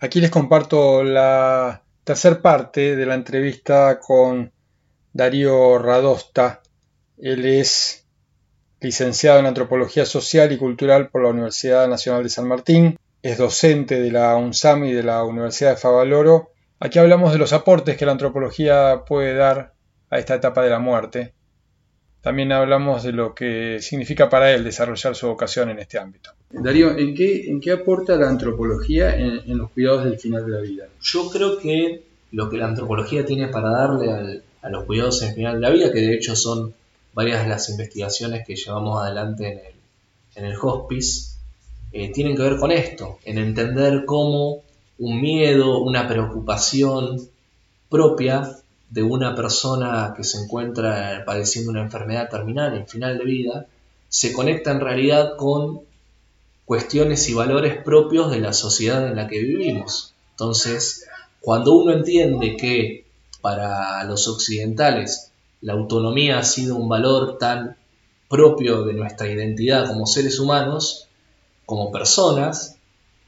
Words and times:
Aquí 0.00 0.20
les 0.20 0.30
comparto 0.30 1.02
la 1.04 1.82
tercera 2.04 2.40
parte 2.42 2.96
de 2.96 3.06
la 3.06 3.14
entrevista 3.14 3.98
con 4.00 4.52
Darío 5.12 5.78
Radosta. 5.78 6.60
Él 7.16 7.44
es 7.44 8.06
licenciado 8.80 9.38
en 9.38 9.46
Antropología 9.46 10.04
Social 10.04 10.52
y 10.52 10.58
Cultural 10.58 11.08
por 11.08 11.22
la 11.22 11.30
Universidad 11.30 11.88
Nacional 11.88 12.22
de 12.22 12.28
San 12.28 12.46
Martín, 12.46 12.98
es 13.22 13.38
docente 13.38 14.00
de 14.00 14.12
la 14.12 14.36
UNSAM 14.36 14.84
y 14.84 14.92
de 14.92 15.02
la 15.02 15.24
Universidad 15.24 15.70
de 15.70 15.76
Favaloro. 15.78 16.50
Aquí 16.80 16.98
hablamos 16.98 17.32
de 17.32 17.38
los 17.38 17.54
aportes 17.54 17.96
que 17.96 18.04
la 18.04 18.12
antropología 18.12 19.04
puede 19.06 19.34
dar 19.34 19.72
a 20.10 20.18
esta 20.18 20.34
etapa 20.34 20.62
de 20.62 20.70
la 20.70 20.78
muerte. 20.78 21.32
También 22.20 22.52
hablamos 22.52 23.02
de 23.02 23.12
lo 23.12 23.34
que 23.34 23.78
significa 23.80 24.28
para 24.28 24.50
él 24.52 24.64
desarrollar 24.64 25.14
su 25.14 25.28
vocación 25.28 25.70
en 25.70 25.78
este 25.78 25.98
ámbito. 25.98 26.32
Darío, 26.60 26.96
¿en 26.96 27.14
qué, 27.14 27.50
en 27.50 27.60
qué 27.60 27.72
aporta 27.72 28.16
la 28.16 28.28
antropología 28.28 29.16
en, 29.16 29.58
los 29.58 29.70
cuidados 29.70 30.04
del 30.04 30.18
final 30.18 30.46
de 30.46 30.52
la 30.52 30.60
vida? 30.60 30.84
Yo 31.02 31.28
creo 31.28 31.58
que 31.58 32.02
lo 32.32 32.48
que 32.48 32.56
la 32.56 32.66
antropología 32.66 33.24
tiene 33.24 33.48
para 33.48 33.70
darle 33.70 34.42
a 34.62 34.68
los 34.68 34.84
cuidados 34.84 35.22
en 35.22 35.28
el 35.28 35.34
final 35.34 35.54
de 35.54 35.60
la 35.60 35.70
vida, 35.70 35.92
que 35.92 36.00
de 36.00 36.14
hecho 36.14 36.36
son 36.36 36.74
varias 37.12 37.42
de 37.42 37.48
las 37.48 37.68
investigaciones 37.68 38.46
que 38.46 38.56
llevamos 38.56 39.02
adelante 39.02 39.46
en 39.46 39.58
el, 39.58 39.74
en 40.36 40.44
el 40.46 40.56
hospice, 40.60 41.34
eh, 41.92 42.12
tienen 42.12 42.36
que 42.36 42.42
ver 42.42 42.56
con 42.56 42.72
esto, 42.72 43.18
en 43.24 43.38
entender 43.38 44.04
cómo 44.04 44.62
un 44.98 45.20
miedo, 45.20 45.78
una 45.80 46.08
preocupación 46.08 47.20
propia 47.88 48.56
de 48.90 49.02
una 49.02 49.34
persona 49.34 50.14
que 50.16 50.24
se 50.24 50.42
encuentra 50.42 51.22
padeciendo 51.24 51.70
una 51.70 51.82
enfermedad 51.82 52.28
terminal 52.28 52.76
en 52.76 52.86
final 52.88 53.18
de 53.18 53.24
vida, 53.24 53.66
se 54.08 54.32
conecta 54.32 54.70
en 54.72 54.80
realidad 54.80 55.36
con 55.36 55.82
cuestiones 56.64 57.28
y 57.28 57.34
valores 57.34 57.82
propios 57.82 58.30
de 58.30 58.40
la 58.40 58.52
sociedad 58.52 59.06
en 59.06 59.16
la 59.16 59.28
que 59.28 59.40
vivimos. 59.40 60.14
Entonces, 60.30 61.06
cuando 61.40 61.74
uno 61.74 61.92
entiende 61.92 62.56
que 62.56 63.06
para 63.40 64.02
los 64.04 64.26
occidentales 64.28 65.32
la 65.60 65.74
autonomía 65.74 66.38
ha 66.38 66.44
sido 66.44 66.76
un 66.76 66.88
valor 66.88 67.38
tan 67.38 67.76
propio 68.28 68.84
de 68.84 68.94
nuestra 68.94 69.28
identidad 69.28 69.86
como 69.86 70.06
seres 70.06 70.38
humanos, 70.38 71.08
como 71.66 71.92
personas, 71.92 72.78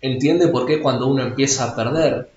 entiende 0.00 0.48
por 0.48 0.66
qué 0.66 0.80
cuando 0.80 1.06
uno 1.06 1.22
empieza 1.22 1.64
a 1.64 1.76
perder 1.76 2.30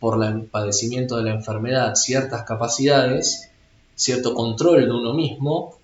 por 0.00 0.22
el 0.22 0.42
padecimiento 0.44 1.16
de 1.16 1.24
la 1.24 1.34
enfermedad 1.34 1.94
ciertas 1.94 2.44
capacidades, 2.44 3.50
cierto 3.94 4.34
control 4.34 4.84
de 4.84 4.90
uno 4.90 5.14
mismo, 5.14 5.78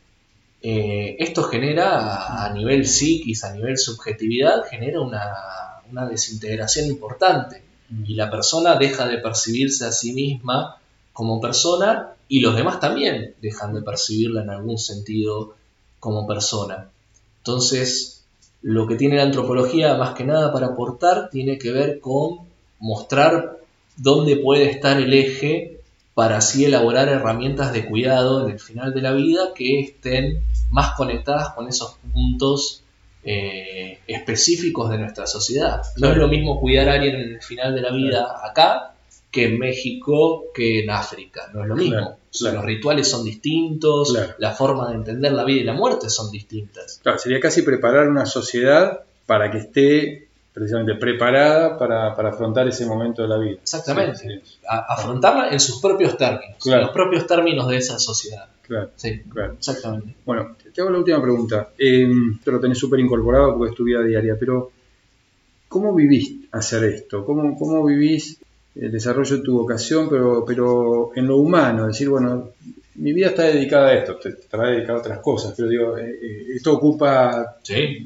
eh, 0.63 1.17
esto 1.19 1.45
genera 1.45 2.45
a 2.45 2.53
nivel 2.53 2.87
psiquis, 2.87 3.45
a 3.45 3.55
nivel 3.55 3.79
subjetividad, 3.79 4.65
genera 4.69 5.01
una, 5.01 6.09
desintegración 6.09 6.87
importante 6.87 7.63
mm. 7.89 8.05
y 8.07 8.15
la 8.15 8.31
persona 8.31 8.77
deja 8.77 9.07
de 9.09 9.19
percibirse 9.19 9.85
a 9.87 9.93
sí 9.93 10.13
misma 10.13 10.77
como 11.13 11.41
persona 11.41 12.11
y 12.29 12.41
los 12.41 12.55
demás 12.55 12.79
también 12.79 13.35
dejan 13.43 13.75
de 13.75 13.83
percibirla 13.83 14.43
en 14.43 14.51
algún 14.51 14.79
sentido 14.79 15.57
como 15.99 16.27
persona. 16.27 16.91
Entonces, 17.39 18.25
lo 18.63 18.87
que 18.87 18.95
tiene 18.95 19.17
la 19.17 19.25
antropología 19.25 19.97
más 19.97 20.15
que 20.15 20.25
nada 20.25 20.53
para 20.53 20.69
aportar 20.69 21.31
tiene 21.31 21.59
que 21.59 21.73
ver 21.73 22.01
con 22.01 22.41
mostrar 22.79 23.59
dónde 23.97 24.37
puede 24.37 24.71
estar 24.71 24.99
el 24.99 25.13
eje 25.13 25.80
para 26.21 26.37
así 26.37 26.67
elaborar 26.67 27.09
herramientas 27.09 27.73
de 27.73 27.87
cuidado 27.87 28.45
en 28.45 28.53
el 28.53 28.61
final 28.61 28.93
de 28.93 29.01
la 29.01 29.13
vida 29.13 29.55
que 29.55 29.81
estén 29.81 30.45
más 30.69 30.93
conectadas 30.95 31.55
con 31.55 31.67
esos 31.67 31.97
puntos 32.13 32.85
eh, 33.25 34.01
específicos 34.07 34.91
de 34.91 34.99
nuestra 34.99 35.27
sociedad. 35.27 35.81
No 35.97 36.11
es 36.11 36.19
lo 36.19 36.29
mismo 36.29 36.61
cuidar 36.61 36.91
a 36.91 36.93
alguien 36.97 37.15
en 37.15 37.31
el 37.37 37.43
final 37.43 37.75
de 37.75 37.81
la 37.81 37.91
vida 37.91 38.37
acá 38.45 38.97
que 39.31 39.47
en 39.47 39.59
México 39.59 40.45
que 40.53 40.81
en 40.81 40.91
África. 40.91 41.51
No 41.55 41.63
es 41.63 41.69
lo 41.69 41.77
mismo. 41.77 42.19
Los 42.39 42.65
rituales 42.67 43.09
son 43.09 43.25
distintos, 43.25 44.15
la 44.37 44.53
forma 44.53 44.91
de 44.91 44.97
entender 44.97 45.33
la 45.33 45.45
vida 45.45 45.63
y 45.63 45.65
la 45.65 45.73
muerte 45.73 46.11
son 46.11 46.31
distintas. 46.31 47.01
Sería 47.17 47.41
casi 47.41 47.63
preparar 47.63 48.09
una 48.09 48.27
sociedad 48.27 49.05
para 49.25 49.51
que 49.51 49.57
esté 49.57 50.29
precisamente 50.61 50.95
preparada 50.97 51.79
para, 51.79 52.13
afrontar 52.13 52.69
ese 52.69 52.85
momento 52.85 53.23
de 53.23 53.29
la 53.29 53.39
vida. 53.39 53.57
Exactamente. 53.63 54.43
afrontarla 54.69 55.49
en 55.49 55.59
sus 55.59 55.81
propios 55.81 56.19
términos, 56.19 56.59
en 56.67 56.81
los 56.83 56.91
propios 56.91 57.27
términos 57.27 57.67
de 57.67 57.79
esa 57.79 57.99
sociedad. 57.99 58.47
Claro, 58.61 58.91
sí, 58.95 59.23
claro. 59.23 59.55
Exactamente. 59.55 60.17
Bueno, 60.27 60.57
te 60.75 60.79
hago 60.83 60.91
la 60.91 60.99
última 60.99 61.23
pregunta. 61.23 61.71
Eh, 61.79 62.07
te 62.45 62.53
lo 62.53 62.61
tenés 62.61 62.77
súper 62.77 63.01
incorporado 63.01 63.57
porque 63.57 63.71
es 63.71 63.75
tu 63.75 63.85
vida 63.85 64.03
diaria, 64.03 64.37
pero 64.39 64.71
¿cómo 65.67 65.95
vivís 65.95 66.41
hacer 66.53 66.85
esto? 66.85 67.25
¿Cómo, 67.25 67.59
cómo 67.59 67.83
vivís 67.83 68.39
el 68.75 68.93
desarrollo 68.93 69.39
de 69.39 69.43
tu 69.43 69.61
vocación, 69.61 70.11
pero, 70.11 70.45
pero 70.47 71.13
en 71.15 71.27
lo 71.27 71.39
humano? 71.39 71.87
Es 71.87 71.95
decir, 71.95 72.11
bueno, 72.11 72.51
mi 73.01 73.15
vida 73.15 73.29
está 73.29 73.45
dedicada 73.45 73.89
a 73.89 73.95
esto, 73.95 74.19
estará 74.29 74.69
dedicada 74.69 74.99
a 74.99 75.01
otras 75.01 75.19
cosas, 75.21 75.55
pero 75.57 75.69
digo, 75.71 75.97
eh, 75.97 76.19
eh, 76.23 76.47
esto 76.55 76.75
ocupa 76.75 77.57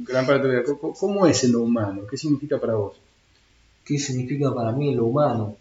gran 0.07 0.25
parte 0.25 0.47
de 0.47 0.63
tu 0.63 0.79
vida. 0.79 0.93
¿Cómo 0.97 1.27
es 1.27 1.43
en 1.43 1.53
lo 1.53 1.63
humano? 1.63 2.03
¿Qué 2.09 2.17
significa 2.17 2.61
para 2.61 2.75
vos? 2.75 2.95
¿Qué 3.85 3.99
significa 3.99 4.55
para 4.55 4.73
mí 4.73 4.95
lo 4.95 5.07
humano? 5.07 5.57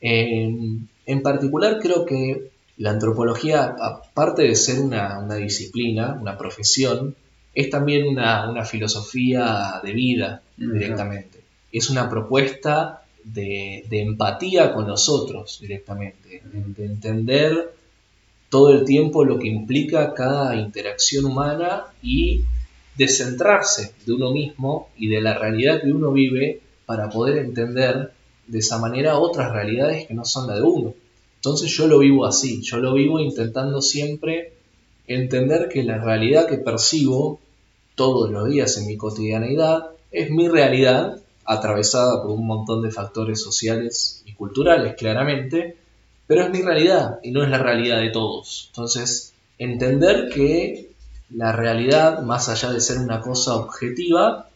en 0.00 1.22
particular 1.22 1.80
creo 1.80 2.04
que 2.04 2.50
la 2.76 2.90
antropología, 2.90 3.74
aparte 3.80 4.42
de 4.42 4.54
ser 4.54 4.80
una, 4.80 5.24
disciplina, 5.34 6.16
una 6.20 6.38
profesión, 6.38 7.16
es 7.54 7.70
también 7.70 8.06
una, 8.06 8.64
filosofía 8.64 9.80
de 9.82 9.92
vida 9.92 10.42
directamente. 10.56 11.40
Es 11.72 11.88
una 11.90 12.08
propuesta 12.08 13.02
de, 13.24 13.84
empatía 13.90 14.72
con 14.74 14.86
los 14.86 15.08
otros 15.08 15.58
directamente, 15.60 16.42
de 16.52 16.84
entender 16.84 17.77
todo 18.48 18.72
el 18.72 18.84
tiempo 18.84 19.24
lo 19.24 19.38
que 19.38 19.48
implica 19.48 20.14
cada 20.14 20.56
interacción 20.56 21.26
humana 21.26 21.86
y 22.02 22.44
descentrarse 22.96 23.94
de 24.04 24.12
uno 24.12 24.32
mismo 24.32 24.88
y 24.96 25.08
de 25.08 25.20
la 25.20 25.38
realidad 25.38 25.80
que 25.82 25.92
uno 25.92 26.12
vive 26.12 26.60
para 26.86 27.08
poder 27.10 27.38
entender 27.38 28.12
de 28.46 28.58
esa 28.58 28.78
manera 28.78 29.18
otras 29.18 29.52
realidades 29.52 30.06
que 30.06 30.14
no 30.14 30.24
son 30.24 30.46
la 30.48 30.56
de 30.56 30.62
uno. 30.62 30.94
Entonces 31.36 31.70
yo 31.70 31.86
lo 31.86 32.00
vivo 32.00 32.26
así, 32.26 32.62
yo 32.62 32.78
lo 32.78 32.94
vivo 32.94 33.20
intentando 33.20 33.80
siempre 33.80 34.54
entender 35.06 35.68
que 35.68 35.84
la 35.84 35.98
realidad 35.98 36.46
que 36.46 36.58
percibo 36.58 37.40
todos 37.94 38.30
los 38.30 38.48
días 38.48 38.76
en 38.78 38.86
mi 38.86 38.96
cotidianeidad 38.96 39.90
es 40.10 40.30
mi 40.30 40.48
realidad 40.48 41.20
atravesada 41.44 42.22
por 42.22 42.32
un 42.32 42.46
montón 42.46 42.82
de 42.82 42.90
factores 42.90 43.40
sociales 43.40 44.22
y 44.26 44.32
culturales 44.34 44.94
claramente, 44.96 45.76
pero 46.28 46.42
es 46.42 46.50
mi 46.50 46.62
realidad 46.62 47.18
y 47.24 47.32
no 47.32 47.42
es 47.42 47.50
la 47.50 47.58
realidad 47.58 48.00
de 48.00 48.10
todos. 48.10 48.66
Entonces, 48.68 49.32
entender 49.58 50.28
que 50.28 50.90
la 51.34 51.52
realidad, 51.52 52.22
más 52.22 52.48
allá 52.48 52.70
de 52.70 52.80
ser 52.80 52.98
una 52.98 53.20
cosa 53.20 53.56
objetiva, 53.56 54.48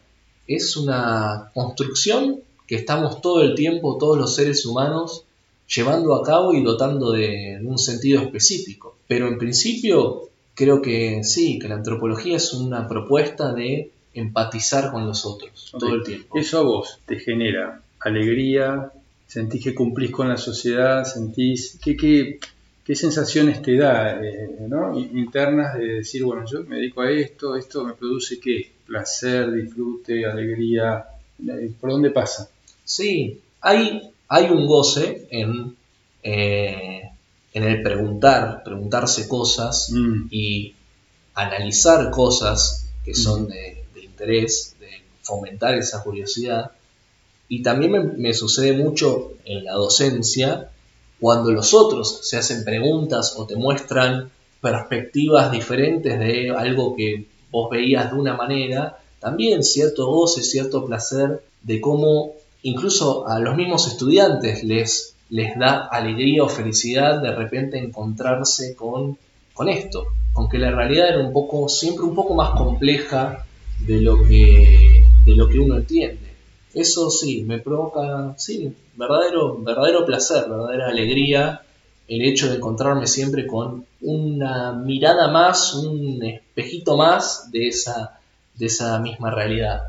es 0.47 0.77
una 0.77 1.51
construcción 1.53 2.41
que 2.67 2.75
estamos 2.75 3.21
todo 3.21 3.41
el 3.41 3.55
tiempo, 3.55 3.97
todos 3.97 4.17
los 4.17 4.35
seres 4.35 4.65
humanos, 4.65 5.25
llevando 5.67 6.15
a 6.15 6.23
cabo 6.23 6.53
y 6.53 6.63
dotando 6.63 7.11
de, 7.11 7.59
un 7.63 7.79
sentido 7.79 8.21
específico. 8.21 8.95
Pero 9.07 9.27
en 9.27 9.39
principio 9.39 10.29
creo 10.53 10.81
que 10.81 11.23
sí, 11.23 11.57
que 11.57 11.67
la 11.67 11.75
antropología 11.75 12.37
es 12.37 12.53
una 12.53 12.87
propuesta 12.87 13.51
de 13.51 13.91
empatizar 14.13 14.91
con 14.91 15.07
los 15.07 15.25
otros 15.25 15.73
todo 15.79 15.95
el 15.95 16.03
tiempo. 16.03 16.37
Eso 16.37 16.59
a 16.59 16.61
vos 16.61 16.99
te 17.07 17.17
genera 17.19 17.81
alegría, 17.99 18.91
sentís 19.33 19.63
que 19.63 19.73
cumplís 19.73 20.11
con 20.11 20.29
la 20.29 20.37
sociedad, 20.37 21.03
sentís 21.05 21.79
qué, 21.83 21.97
qué, 21.97 22.39
qué 22.85 22.95
sensaciones 22.95 23.61
te 23.61 23.75
da 23.77 24.23
eh, 24.23 24.57
¿no? 24.67 24.97
internas 24.99 25.77
de 25.77 25.85
decir, 25.95 26.23
bueno, 26.23 26.45
yo 26.45 26.63
me 26.63 26.75
dedico 26.77 27.01
a 27.01 27.09
esto, 27.09 27.55
esto 27.55 27.83
me 27.83 27.93
produce 27.93 28.39
qué, 28.39 28.71
placer, 28.85 29.51
disfrute, 29.51 30.25
alegría, 30.25 31.05
¿por 31.79 31.89
dónde 31.89 32.11
pasa? 32.11 32.49
Sí, 32.83 33.39
hay 33.61 34.13
hay 34.35 34.49
un 34.49 34.65
goce 34.65 35.27
en, 35.29 35.75
eh, 36.23 37.03
en 37.53 37.63
el 37.63 37.83
preguntar, 37.83 38.63
preguntarse 38.63 39.27
cosas 39.27 39.91
mm. 39.91 40.27
y 40.31 40.73
analizar 41.35 42.09
cosas 42.09 42.87
que 43.05 43.13
son 43.13 43.43
mm. 43.43 43.47
de, 43.47 43.83
interés, 44.01 44.75
de 44.79 44.89
fomentar 45.21 45.75
esa 45.75 46.01
curiosidad. 46.01 46.71
Y 47.53 47.61
también 47.61 48.15
me, 48.17 48.33
sucede 48.33 48.73
mucho 48.73 49.33
en 49.45 49.63
la 49.63 49.73
docencia 49.73 50.71
cuando 51.19 51.51
los 51.51 51.75
otros 51.75 52.21
se 52.23 52.35
hacen 52.35 52.63
preguntas 52.63 53.35
o 53.37 53.45
te 53.45 53.55
muestran 53.55 54.31
perspectivas 54.59 55.51
diferentes 55.51 56.17
de 56.17 56.49
algo 56.49 56.95
que 56.95 57.27
vos 57.51 57.69
veías 57.69 58.11
de 58.11 58.17
una 58.17 58.35
manera, 58.35 58.97
también 59.19 59.61
cierto 59.61 60.07
goce, 60.07 60.41
cierto 60.41 60.83
placer 60.87 61.43
de 61.61 61.79
cómo 61.79 62.31
incluso 62.63 63.27
a 63.27 63.39
los 63.39 63.55
mismos 63.55 63.85
estudiantes 63.87 64.63
les, 64.63 65.15
les 65.29 65.55
da 65.55 65.85
alegría 65.85 66.43
o 66.43 66.49
felicidad 66.49 67.21
de 67.21 67.35
repente 67.35 67.77
encontrarse 67.77 68.75
con, 68.75 69.15
con 69.53 69.69
esto, 69.69 70.07
con 70.33 70.49
que 70.49 70.57
la 70.57 70.71
realidad 70.71 71.09
era 71.09 71.19
un 71.19 71.31
poco, 71.31 71.69
siempre 71.69 72.03
un 72.03 72.15
poco 72.15 72.33
más 72.33 72.57
compleja 72.57 73.45
de 73.85 74.01
lo 74.01 74.23
que, 74.25 75.05
de 75.23 75.35
lo 75.35 75.47
que 75.47 75.59
uno 75.59 75.77
entiende. 75.77 76.32
Eso 76.73 77.09
sí, 77.09 77.43
me 77.43 77.59
provoca, 77.59 78.33
sí, 78.37 78.75
verdadero, 78.95 79.57
verdadero 79.59 80.05
placer, 80.05 80.49
verdadera 80.49 80.87
alegría 80.89 81.61
el 82.07 82.21
hecho 82.21 82.49
de 82.49 82.57
encontrarme 82.57 83.07
siempre 83.07 83.47
con 83.47 83.85
una 84.01 84.73
mirada 84.73 85.29
más, 85.29 85.73
un 85.75 86.23
espejito 86.23 86.97
más 86.97 87.49
de 87.51 87.67
esa, 87.67 88.19
de 88.55 88.65
esa 88.65 88.99
misma 88.99 89.31
realidad. 89.31 89.83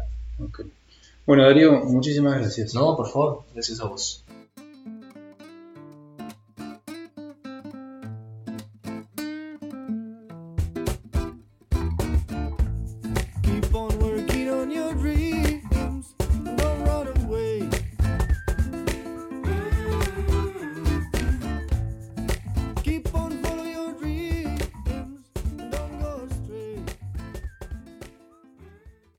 Bueno, 1.26 1.44
Darío, 1.44 1.72
muchísimas 1.84 2.38
gracias. 2.38 2.74
No, 2.74 2.96
por 2.96 3.08
favor, 3.08 3.42
gracias 3.52 3.80
a 3.80 3.86
vos. 3.86 4.23